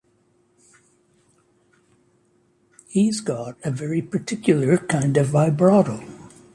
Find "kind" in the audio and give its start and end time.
4.79-5.15